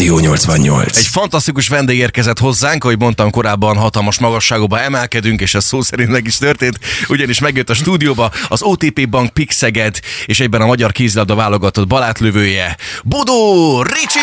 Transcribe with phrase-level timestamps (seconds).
[0.00, 0.96] Rádió 88.
[0.96, 6.10] Egy fantasztikus vendég érkezett hozzánk, ahogy mondtam korábban, hatalmas magasságokba emelkedünk, és ez szó szerint
[6.10, 10.92] meg is történt, ugyanis megjött a stúdióba az OTP Bank Pixeged, és egyben a magyar
[10.92, 14.18] kézilabda válogatott balátlövője, Bodó Ricsi!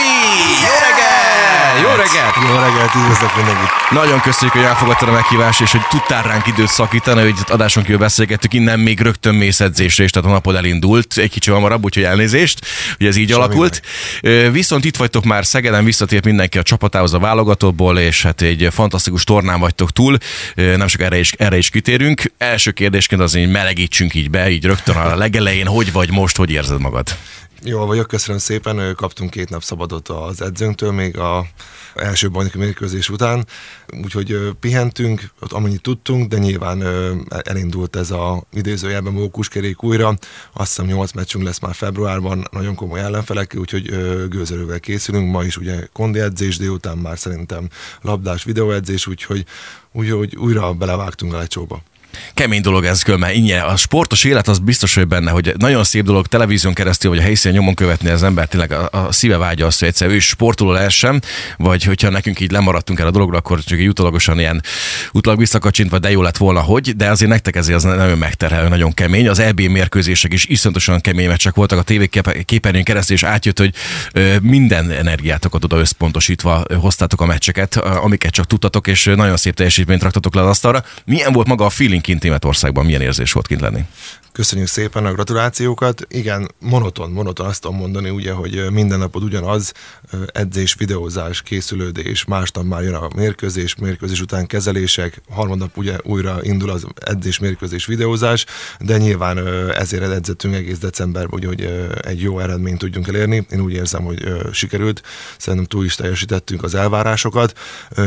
[0.62, 1.17] Jó reggelt!
[1.82, 2.36] Jó reggelt!
[2.50, 3.70] Jó reggelt, üdvözlök mindenkit!
[3.90, 7.84] Nagyon köszönjük, hogy elfogadtad a meghívást, és hogy tudtál ránk időt szakítani, hogy itt adáson
[7.84, 11.84] kívül beszélgettük, innen még rögtön mész edzésre, és tehát a napod elindult, egy kicsi hamarabb,
[11.84, 12.66] úgyhogy elnézést,
[12.98, 13.82] hogy ez így Semmi alakult.
[14.22, 18.68] Ö, Viszont itt vagytok már Szegeden, visszatért mindenki a csapatához a válogatottból, és hát egy
[18.72, 20.18] fantasztikus tornán vagytok túl,
[20.56, 22.22] nem csak erre is, erre is kitérünk.
[22.38, 26.52] Első kérdésként az, hogy melegítsünk így be, így rögtön a legelején, hogy vagy most, hogy
[26.52, 27.08] érzed magad?
[27.64, 28.96] Jól vagyok, köszönöm szépen.
[28.96, 31.46] Kaptunk két nap szabadot az edzőnktől még a
[31.96, 33.46] első bajnoki mérkőzés után,
[34.04, 36.84] úgyhogy pihentünk, ott amennyit tudtunk, de nyilván
[37.44, 40.08] elindult ez a idézőjelben mókuskerék újra.
[40.54, 43.84] Azt hiszem 8 meccsünk lesz már februárban, nagyon komoly ellenfelekkel, úgyhogy
[44.30, 45.32] gőzerővel készülünk.
[45.32, 47.70] Ma is ugye kondi edzés, délután már szerintem
[48.02, 49.46] labdás videóedzés, úgyhogy,
[49.92, 51.82] úgyhogy újra belevágtunk a lecsóba.
[52.34, 53.62] Kemény dolog ez különben, ingyen.
[53.62, 57.22] A sportos élet az biztos, hogy benne, hogy nagyon szép dolog televízión keresztül, vagy a
[57.22, 60.28] helyszínen nyomon követni az ember, tényleg a, a szíve vágya azt, hogy egyszer ő is
[60.28, 61.24] sportoló lehessen,
[61.58, 64.64] vagy hogyha nekünk így lemaradtunk el a dologra, akkor csak így utólagosan ilyen
[65.12, 68.94] utólag visszakacsintva, de jó lett volna, hogy, de azért nektek ezért az nagyon megterhelő, nagyon
[68.94, 69.28] kemény.
[69.30, 73.74] Az EB mérkőzések is iszonyatosan kemény meccsek voltak a TV képernyőn keresztül, és átjött, hogy
[74.42, 80.36] minden energiátokat oda összpontosítva hoztátok a meccseket, amiket csak tudtatok, és nagyon szép teljesítményt raktatok
[80.36, 80.84] le az asztalra.
[81.06, 82.86] Milyen volt maga a feeling kint Németországban?
[82.86, 83.82] Milyen érzés volt kint lenni?
[84.38, 86.06] Köszönjük szépen a gratulációkat.
[86.10, 89.74] Igen, monoton, monoton azt tudom mondani, ugye, hogy minden napod ugyanaz,
[90.28, 96.70] edzés, videózás, készülődés, másnap már jön a mérkőzés, mérkőzés után kezelések, harmadnap ugye újra indul
[96.70, 98.46] az edzés, mérkőzés, videózás,
[98.80, 103.46] de nyilván ezért edzettünk egész decemberben, ugye, hogy egy jó eredményt tudjunk elérni.
[103.50, 105.02] Én úgy érzem, hogy sikerült,
[105.38, 107.60] szerintem túl is teljesítettünk az elvárásokat.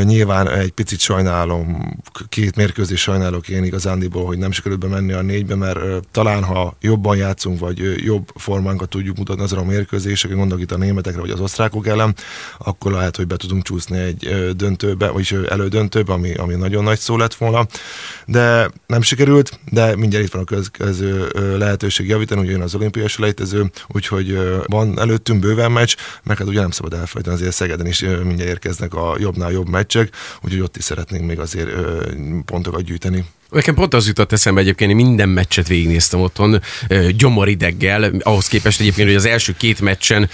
[0.03, 1.95] Nyilván egy picit sajnálom,
[2.29, 5.79] két mérkőzés sajnálok én igazándiból, hogy nem sikerült bemenni a négybe, mert
[6.23, 10.77] talán ha jobban játszunk, vagy jobb formánkat tudjuk mutatni azon a mérkőzéseken, gondolok itt a
[10.77, 12.15] németekre, vagy az osztrákok ellen,
[12.57, 17.17] akkor lehet, hogy be tudunk csúszni egy döntőbe, vagyis elődöntőbe, ami, ami nagyon nagy szó
[17.17, 17.65] lett volna.
[18.25, 21.27] De nem sikerült, de mindjárt itt van a következő
[21.57, 26.59] lehetőség javítani, ugye jön az olimpiai selejtező, úgyhogy van előttünk bőven meccs, meg hát ugye
[26.59, 30.83] nem szabad elfelejteni, azért Szegeden is mindjárt érkeznek a jobbnál jobb meccsek, úgyhogy ott is
[30.83, 31.69] szeretnénk még azért
[32.45, 33.25] pontokat gyűjteni.
[33.51, 36.61] Nekem pont az jutott eszembe egyébként, én minden meccset végignéztem otthon,
[37.15, 40.29] gyomorideggel, ahhoz képest egyébként, hogy az első két meccsen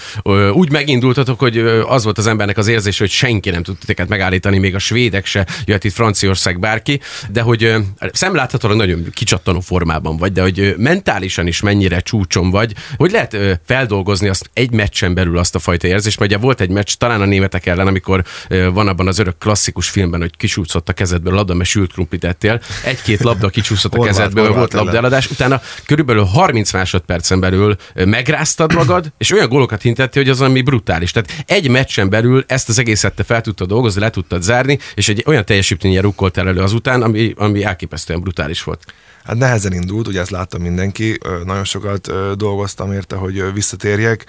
[0.52, 4.58] úgy megindultatok, hogy az volt az embernek az érzése, hogy senki nem tudta titeket megállítani,
[4.58, 7.74] még a svédek se, jöhet itt Franciaország bárki, de hogy
[8.12, 14.28] szemláthatóan nagyon kicsattanó formában vagy, de hogy mentálisan is mennyire csúcson vagy, hogy lehet feldolgozni
[14.28, 17.24] azt egy meccsen belül azt a fajta érzést, mert ugye volt egy meccs talán a
[17.24, 21.54] németek ellen, amikor van abban az örök klasszikus filmben, hogy kisúszott a kezedből a labda,
[21.54, 22.60] mert sült krumplit ettél.
[22.84, 29.12] Egy két labda kicsúszott a kezedből, volt labdeladás, utána körülbelül 30 másodpercen belül megráztad magad,
[29.18, 31.10] és olyan gólokat hintettél, hogy az ami brutális.
[31.10, 35.08] Tehát egy meccsen belül ezt az egészet te fel tudtad dolgozni, le tudtad zárni, és
[35.08, 38.84] egy olyan teljesítménye rukkoltál elő azután, ami, ami elképesztően brutális volt.
[39.28, 44.24] Hát nehezen indult, ugye ezt látta mindenki, nagyon sokat dolgoztam érte, hogy visszatérjek,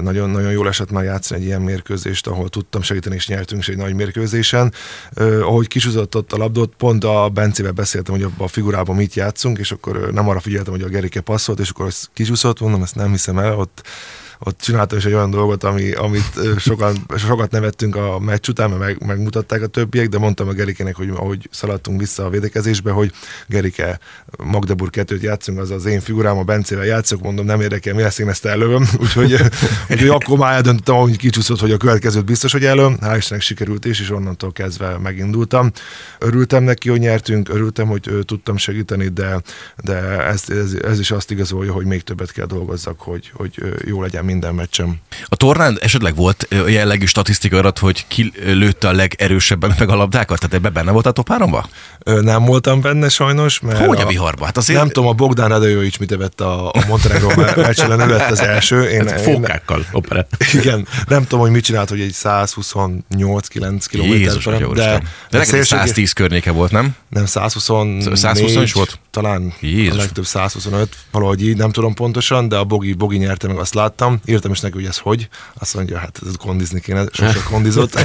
[0.00, 3.76] nagyon-nagyon jól esett már játszani egy ilyen mérkőzést, ahol tudtam segíteni, és nyertünk is egy
[3.76, 4.72] nagy mérkőzésen.
[5.40, 9.72] Ahogy kisúzott ott a labdot, pont a Bencével beszéltem, hogy a figurában mit játszunk, és
[9.72, 13.38] akkor nem arra figyeltem, hogy a Gerike passzolt, és akkor kisúszott, mondom, ezt nem hiszem
[13.38, 13.82] el, ott
[14.42, 18.80] ott csináltam is egy olyan dolgot, ami, amit sokan, sokat nevettünk a meccs után, mert
[18.80, 23.12] meg, megmutatták a többiek, de mondtam a Gerikének, hogy ahogy szaladtunk vissza a védekezésbe, hogy
[23.46, 23.98] Gerike
[24.36, 28.18] Magdeburg 2-t játszunk, az az én figurám, a Bencével játszok, mondom, nem érdekel, mi lesz,
[28.18, 28.88] én ezt előm.
[29.02, 29.32] Úgyhogy,
[29.90, 32.96] úgyhogy akkor már eldöntöttem, hogy kicsúszott, hogy a következőt biztos, hogy előm.
[33.00, 35.70] Hál' Istennek sikerült is, és onnantól kezdve megindultam.
[36.18, 39.40] Örültem neki, hogy nyertünk, örültem, hogy tudtam segíteni, de,
[39.84, 39.96] de
[40.26, 44.24] ez, ez, ez, is azt igazolja, hogy még többet kell dolgozzak, hogy, hogy jó legyen
[44.24, 44.96] minden meccsem.
[45.24, 50.38] A tornán esetleg volt jellegű statisztikai adat, hogy ki lőtte a legerősebben meg a labdákat?
[50.38, 51.56] Tehát ebben benne volt a top 3
[52.04, 54.44] Nem voltam benne sajnos, mert hogy a, a viharba?
[54.44, 54.78] Hát azért...
[54.78, 58.88] Nem tudom, a Bogdán Radojovic mit evett a, a Montenegro meccsen, ő lett az első.
[58.88, 64.10] Én, hát fókákkal én, Igen, nem tudom, hogy mit csinált, hogy egy 128-9 km
[64.72, 66.96] de, de, de neked 110 környéke volt, nem?
[67.08, 68.16] Nem, 124.
[68.16, 68.98] 120 is volt?
[69.10, 69.94] Talán Jézus.
[69.94, 73.74] a legtöbb 125, valahogy így, nem tudom pontosan, de a Bogi, Bogi nyerte meg, azt
[73.74, 78.00] láttam írtam is neki, hogy ez hogy, azt mondja, hát ez kondizni kéne, sose kondizott.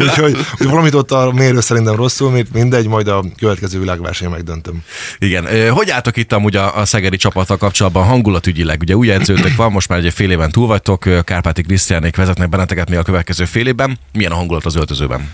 [0.00, 4.82] Úgyhogy hogy valamit ott a mérő szerintem rosszul, mindegy, majd a következő világverseny megdöntöm.
[5.18, 5.70] Igen.
[5.70, 8.80] Hogy álltok itt amúgy a, a szegedi csapattal kapcsolatban hangulatügyileg?
[8.80, 12.90] Ugye új edzőtök van, most már egy fél éven túl vagytok, Kárpáti Krisztiánék vezetnek benneteket
[12.90, 13.98] mi a következő fél évben.
[14.12, 15.30] Milyen a hangulat az öltözőben?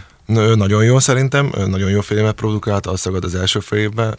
[0.54, 4.16] Nagyon jó szerintem, nagyon jó fél produkált, azt szagad az első fél évben.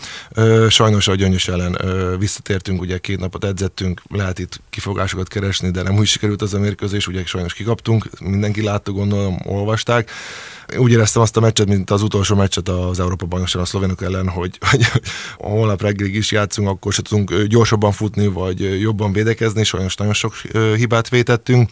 [0.69, 1.77] Sajnos a gyöngyös ellen
[2.19, 6.59] visszatértünk, ugye két napot edzettünk, lehet itt kifogásokat keresni, de nem úgy sikerült az a
[6.59, 10.11] mérkőzés, ugye sajnos kikaptunk, mindenki látta, gondolom, olvasták
[10.77, 14.29] úgy éreztem azt a meccset, mint az utolsó meccset az Európa bajnokságon a szlovénok ellen,
[14.29, 14.85] hogy, hogy
[15.38, 20.35] holnap reggelig is játszunk, akkor se tudunk gyorsabban futni, vagy jobban védekezni, sajnos nagyon sok
[20.75, 21.69] hibát vétettünk.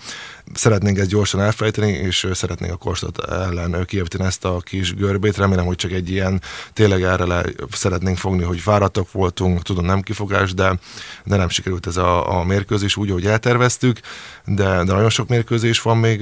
[0.53, 5.37] Szeretnénk ezt gyorsan elfelejteni, és szeretnénk a korstot ellen kijavítani ezt a kis görbét.
[5.37, 6.41] Remélem, hogy csak egy ilyen,
[6.73, 10.79] tényleg erre le szeretnénk fogni, hogy fáradtak voltunk, tudom nem kifogás, de,
[11.25, 13.99] de nem sikerült ez a, a mérkőzés úgy, ahogy elterveztük,
[14.45, 16.21] de, de nagyon sok mérkőzés van még,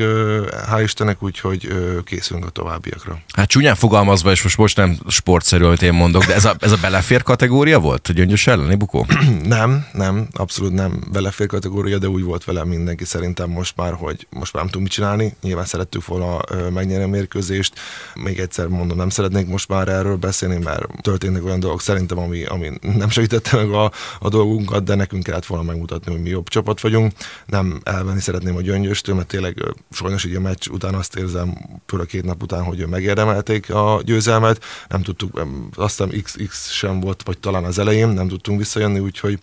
[0.71, 1.67] hál' Istennek, úgyhogy
[2.03, 3.19] készülünk a továbbiakra.
[3.33, 6.71] Hát csúnyán fogalmazva, és most, most nem sportszerű, amit én mondok, de ez a, ez
[6.71, 9.05] a belefér kategória volt, gyöngyös elleni bukó?
[9.43, 14.27] nem, nem, abszolút nem belefér kategória, de úgy volt vele mindenki szerintem most már, hogy
[14.29, 15.35] most már nem tudunk mit csinálni.
[15.41, 16.39] Nyilván szerettük volna
[16.73, 17.73] megnyerni a mérkőzést.
[18.15, 22.43] Még egyszer mondom, nem szeretnék most már erről beszélni, mert történnek olyan dolgok szerintem, ami,
[22.43, 26.47] ami nem segítette meg a, a dolgunkat, de nekünk kellett volna megmutatni, hogy mi jobb
[26.47, 27.13] csapat vagyunk.
[27.45, 32.05] Nem elvenni szeretném a gyöngyöstől, mert tényleg sajnos így a meccs után azt érzem, főleg
[32.05, 35.41] két nap után, hogy megérdemelték a győzelmet, nem tudtuk,
[35.75, 39.39] aztán XX sem volt, vagy talán az elején nem tudtunk visszajönni, úgyhogy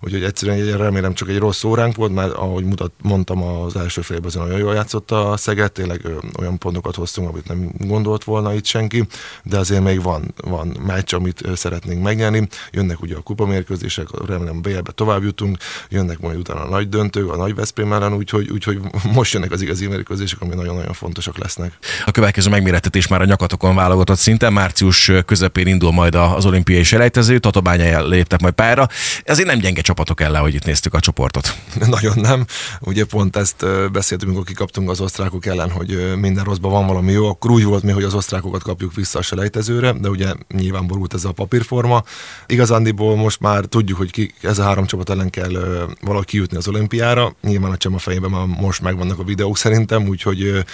[0.00, 4.30] úgyhogy egyszerűen remélem csak egy rossz óránk volt, mert ahogy mutat, mondtam, az első félben
[4.34, 6.00] nagyon jól játszott a Szeged, tényleg
[6.38, 9.06] olyan pontokat hoztunk, amit nem gondolt volna itt senki,
[9.42, 12.48] de azért még van, van meccs, amit szeretnénk megnyerni.
[12.70, 15.56] Jönnek ugye a kupamérkőzések, remélem BL-be tovább jutunk,
[15.88, 18.80] jönnek majd utána a nagy döntő, a nagy Veszprém ellen, úgyhogy, úgyhogy
[19.12, 21.78] most jönnek az igazi mérkőzések, ami nagyon-nagyon fontosak lesznek.
[22.04, 27.38] A következő megmérettetés már a nyakatokon válogatott szinten, március közepén indul majd az olimpiai selejtező,
[27.38, 28.88] Tatabányáján léptek majd pályára.
[29.24, 31.56] Ezért nem gyenge csapatok ellen, hogy itt néztük a csoportot.
[31.96, 32.44] Nagyon nem.
[32.80, 37.28] Ugye pont ezt beszéltünk, amikor kikaptunk az osztrákok ellen, hogy minden rosszban van valami jó,
[37.28, 41.14] akkor úgy volt mi, hogy az osztrákokat kapjuk vissza a selejtezőre, de ugye nyilván borult
[41.14, 42.02] ez a papírforma.
[42.46, 46.68] Igazándiból most már tudjuk, hogy ki, ez a három csapat ellen kell valahogy kijutni az
[46.68, 47.34] olimpiára.
[47.42, 50.64] Nyilván a Csema fejében már most megvannak a videók szerintem, úgyhogy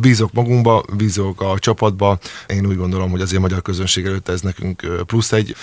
[0.00, 2.18] bízok magunkba, bízok a csapatba.
[2.46, 5.56] Én úgy gondolom, hogy azért magyar közönség előtt ez nekünk plusz egy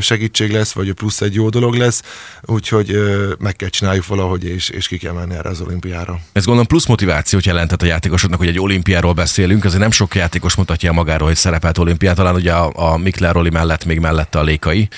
[0.00, 2.02] segítség lesz, vagy plusz egy jó dolog lesz
[2.48, 6.20] úgyhogy ö, meg kell csináljuk valahogy, és, és ki kell menni erre az olimpiára.
[6.32, 10.54] Ez gondolom plusz motivációt jelentett a játékosoknak, hogy egy olimpiáról beszélünk, azért nem sok játékos
[10.54, 14.42] mutatja magáról, hogy szerepelt olimpiát, talán ugye a, a Mikler Roli mellett még mellette a
[14.42, 14.88] Lékai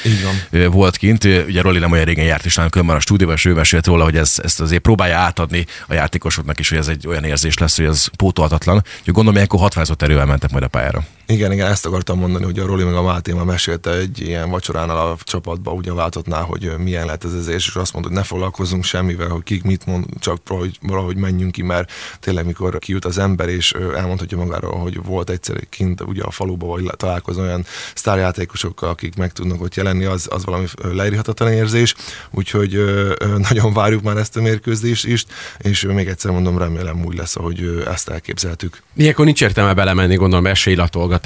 [0.51, 0.71] van.
[0.71, 3.87] volt kint, ugye Roli nem olyan régen járt is nálunk a stúdióban, és ő mesélt
[3.87, 7.59] róla, hogy ez, ezt azért próbálja átadni a játékosoknak is, hogy ez egy olyan érzés
[7.59, 8.83] lesz, hogy ez pótolhatatlan.
[8.99, 11.05] Úgyhogy gondolom, akkor hatvázott erővel mentek majd a pályára.
[11.31, 14.51] Igen, igen, ezt akartam mondani, hogy a Roli meg a Máté már mesélte egy ilyen
[14.51, 18.27] vacsoránál a csapatba, ugye váltottná, hogy milyen lehet ez az és azt mondta, hogy ne
[18.27, 23.05] foglalkozzunk semmivel, hogy kik mit mond, csak valahogy, valahogy menjünk ki, mert tényleg mikor kijut
[23.05, 27.65] az ember, és elmondhatja magáról, hogy volt egyszer kint ugye a faluba, vagy találkozó olyan
[27.95, 31.95] sztárjátékosokkal, akik meg tudnak ott jelenni, az, az valami leírhatatlan érzés,
[32.31, 32.85] úgyhogy
[33.51, 35.25] nagyon várjuk már ezt a mérkőzést is,
[35.59, 38.83] és még egyszer mondom, remélem úgy lesz, ahogy ezt elképzeltük.
[38.97, 40.47] Ilyenkor nincs értelme belemenni, gondolom,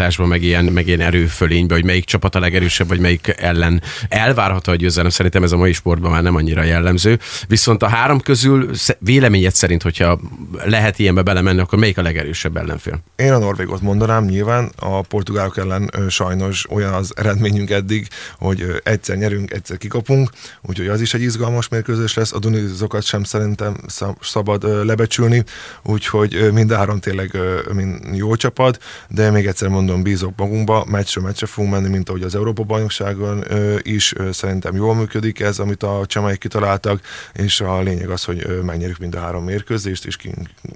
[0.00, 4.72] esélylatolgatásba, meg ilyen, meg ilyen erőfölénybe, hogy melyik csapat a legerősebb, vagy melyik ellen elvárható
[4.72, 5.10] a győzelem.
[5.10, 7.18] Szerintem ez a mai sportban már nem annyira jellemző.
[7.48, 10.20] Viszont a három közül véleményed szerint, hogyha
[10.64, 13.00] lehet ilyenbe belemenni, akkor melyik a legerősebb ellenfél?
[13.16, 18.08] Én a Norvégot mondanám, nyilván a portugálok ellen sajnos olyan az eredményünk eddig,
[18.38, 20.30] hogy egyszer nyerünk, egyszer kikapunk,
[20.62, 22.32] úgyhogy az is egy izgalmas mérkőzés lesz.
[22.32, 23.76] A Dunizokat sem szerintem
[24.20, 25.44] szabad lebecsülni,
[25.82, 27.38] úgyhogy mind a három tényleg
[27.72, 32.22] mind jó csapat, de még egyszer mondom, bízok magunkba, meccsről meccsre fogunk menni, mint ahogy
[32.22, 33.44] az Európa bajnokságon
[33.82, 37.00] is szerintem jól működik ez, amit a csamaik kitaláltak,
[37.32, 40.16] és a lényeg az, hogy megnyerjük mind a három mérkőzést, és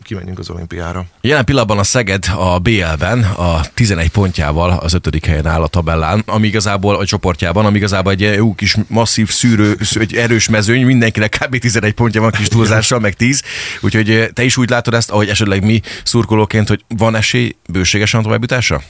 [0.03, 1.05] kimenjünk az olimpiára.
[1.21, 6.23] Jelen pillanatban a Szeged a BL-ben a 11 pontjával az ötödik helyen áll a tabellán,
[6.27, 11.37] ami igazából a csoportjában, ami igazából egy jó kis masszív szűrő, egy erős mezőny, mindenkinek
[11.41, 11.59] kb.
[11.59, 13.43] 11 pontja van kis túlzással, meg 10.
[13.81, 18.83] Úgyhogy te is úgy látod ezt, ahogy esetleg mi szurkolóként, hogy van esély bőségesen továbbjutásra?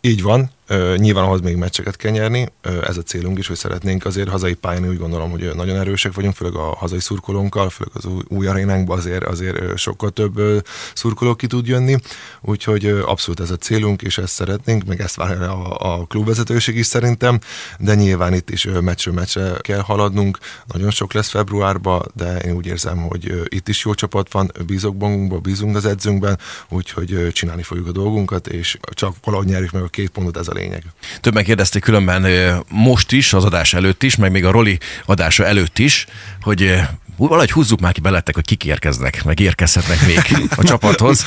[0.00, 0.50] Így van,
[0.96, 2.48] Nyilván ahhoz még meccseket kell nyerni,
[2.86, 6.34] ez a célunk is, hogy szeretnénk azért hazai pályán úgy gondolom, hogy nagyon erősek vagyunk,
[6.34, 11.46] főleg a hazai szurkolónkkal, főleg az új, új arénánkban azért, azért sokkal több szurkoló ki
[11.46, 11.96] tud jönni,
[12.40, 16.86] úgyhogy abszolút ez a célunk, és ezt szeretnénk, meg ezt várja a, a klubvezetőség is
[16.86, 17.38] szerintem,
[17.78, 20.38] de nyilván itt is meccsről meccsre kell haladnunk,
[20.72, 24.98] nagyon sok lesz februárban, de én úgy érzem, hogy itt is jó csapat van, bízok
[24.98, 29.88] magunkban, bízunk az edzőnkben, úgyhogy csinálni fogjuk a dolgunkat, és csak valahogy nyerjük meg a
[29.88, 30.82] két pontot, ez a lényeg.
[31.20, 32.26] Többen kérdezték különben
[32.68, 36.06] most is, az adás előtt is, meg még a Roli adása előtt is,
[36.40, 36.80] hogy
[37.28, 41.24] valahogy húzzuk már ki belettek, hogy kik érkeznek, meg érkezhetnek még a csapathoz.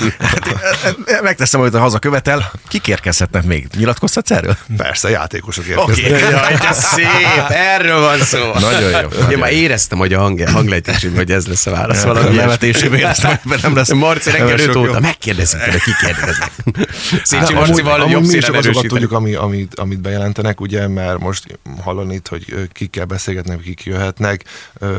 [1.22, 3.68] Megteszem, hogy a haza követel, kik érkezhetnek még?
[3.78, 4.58] Nyilatkoztatsz erről?
[4.78, 6.06] Persze, játékosok érkeznek.
[6.06, 6.20] Okay.
[6.20, 7.06] Jaj, de szép,
[7.50, 8.52] erről van szó.
[8.54, 8.90] Nagyon jó.
[8.90, 12.04] Nagyon Én már éreztem, hogy a hang, hanglejtésében, hogy ez lesz a válasz.
[12.04, 13.92] Valami nevetésében éreztem, hogy nem lesz.
[13.92, 16.52] Marci reggel 5 óta megkérdezik hogy kik érkeznek.
[17.24, 22.28] Szécsi Marcival jobb színen azokat tudjuk, ami, amit, amit bejelentenek, ugye, mert most hallani itt,
[22.28, 24.44] hogy kikkel beszélgetnek, kik jöhetnek,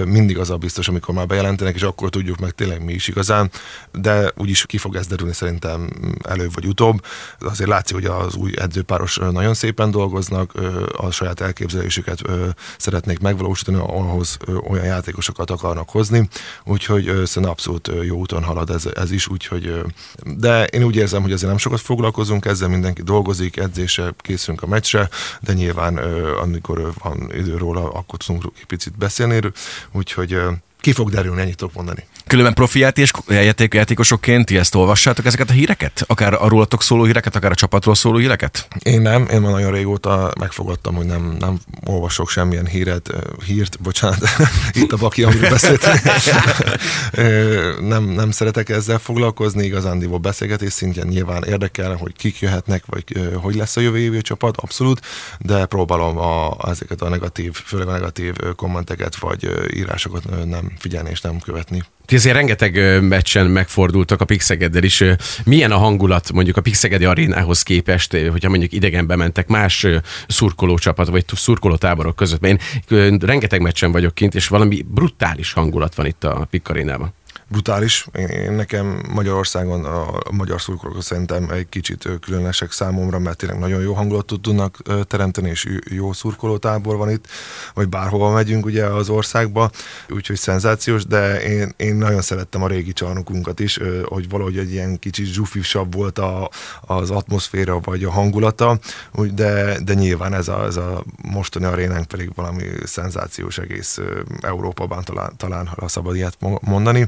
[0.05, 3.09] mindig az a biztos, biztos, amikor már bejelentenek, és akkor tudjuk meg tényleg mi is
[3.09, 3.51] igazán,
[3.93, 5.91] de úgyis ki fog ez derülni szerintem
[6.23, 7.05] előbb vagy utóbb.
[7.41, 10.53] Azért látszik, hogy az új edzőpáros nagyon szépen dolgoznak,
[10.97, 12.23] a saját elképzelésüket
[12.79, 14.37] szeretnék megvalósítani, ahhoz
[14.69, 16.29] olyan játékosokat akarnak hozni,
[16.65, 19.83] úgyhogy szerintem abszolút jó úton halad ez, ez is, úgyhogy
[20.23, 24.67] de én úgy érzem, hogy azért nem sokat foglalkozunk ezzel, mindenki dolgozik, edzése, készülünk a
[24.67, 25.09] meccsre,
[25.41, 25.97] de nyilván
[26.43, 29.41] amikor van idő róla, akkor tudunk egy picit beszélni,
[29.93, 30.39] úgyhogy
[30.85, 32.05] ki fog derülni, ennyit tudok mondani.
[32.27, 36.05] Különben profi játék, játékosokként ti ezt olvassátok ezeket a híreket?
[36.07, 38.69] Akár a rólatok szóló híreket, akár a csapatról szóló híreket?
[38.83, 43.11] Én nem, én már nagyon régóta megfogadtam, hogy nem, nem olvasok semmilyen híret,
[43.47, 44.19] hírt, bocsánat,
[44.73, 45.97] itt a baki, amiről beszéltem.
[47.93, 53.05] nem, nem szeretek ezzel foglalkozni, igazándiból beszélgetés szintjén nyilván érdekel, hogy kik jöhetnek, vagy
[53.35, 55.01] hogy lesz a jövő évi csapat, abszolút,
[55.39, 61.21] de próbálom a, ezeket a negatív, főleg a negatív kommenteket, vagy írásokat nem figyelni és
[61.21, 61.85] nem követni.
[62.07, 65.05] Ti azért rengeteg meccsen megfordultak a Pixegeddel is.
[65.45, 69.87] Milyen a hangulat mondjuk a Pixegedi arénához képest, hogyha mondjuk idegenbe mentek más
[70.29, 72.41] szurkoló csapat vagy szurkoló táborok között?
[72.41, 77.15] Mert én rengeteg meccsen vagyok kint, és valami brutális hangulat van itt a Pik arénában
[77.49, 78.07] brutális.
[78.15, 83.83] Én, nekem Magyarországon a, a magyar szurkolók szerintem egy kicsit különlegesek számomra, mert tényleg nagyon
[83.83, 87.27] jó hangulatot tudnak teremteni, és jó szurkolótábor van itt,
[87.75, 89.71] vagy bárhova megyünk ugye az országba,
[90.09, 94.99] úgyhogy szenzációs, de én, én nagyon szerettem a régi csarnokunkat is, hogy valahogy egy ilyen
[94.99, 98.79] kicsit zsufisabb volt a, az atmoszféra, vagy a hangulata,
[99.35, 104.01] de, de nyilván ez a, ez a mostani arénánk pedig valami szenzációs egész
[104.41, 107.07] Európában talán, talán ha szabad ilyet mondani.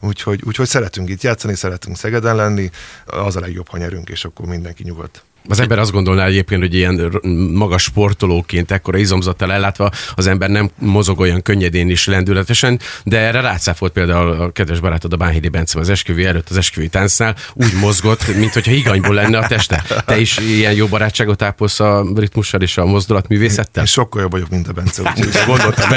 [0.00, 2.70] Úgyhogy, úgyhogy szeretünk itt játszani, szeretünk Szegeden lenni,
[3.06, 5.22] az a legjobb, ha nyerünk, és akkor mindenki nyugodt.
[5.50, 7.20] Az ember azt gondolná egyébként, hogy ilyen
[7.52, 13.40] magas sportolóként, ekkora izomzattal ellátva az ember nem mozog olyan könnyedén is lendületesen, de erre
[13.40, 17.72] rácáfolt például a kedves barátod a Bánhidi Bence az esküvő előtt az esküvői táncnál, úgy
[17.80, 19.84] mozgott, mint hogyha higanyból lenne a teste.
[20.04, 23.82] Te is ilyen jó barátságot ápolsz a ritmussal és a mozdulatművészettel?
[23.82, 25.12] Én sokkal jobb vagyok, mint a Bence.
[25.16, 25.88] Úgy gondoltam.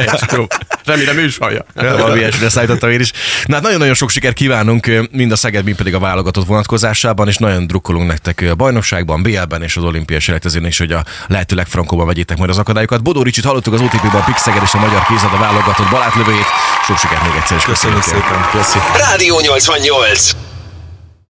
[0.86, 1.66] Remélem ő is hallja.
[1.76, 3.12] Ja, valami ilyesmire szállítottam én is.
[3.46, 7.38] Na hát nagyon-nagyon sok sikert kívánunk, mind a Szeged, mind pedig a válogatott vonatkozásában, és
[7.38, 12.06] nagyon drukkolunk nektek a bajnokságban, BL-ben és az olimpiai selejtezőn is, hogy a lehető legfrankóban
[12.06, 13.04] vegyétek majd az akadályokat.
[13.04, 16.48] Bodó Ricsit hallottuk az OTP-ban, Pixeged és a magyar kézad a válogatott balátlövőjét.
[16.86, 18.50] Sok sikert még egyszer, és köszönjük, köszönjük szépen.
[18.52, 18.98] Köszönjük.
[18.98, 20.51] Rádió 88.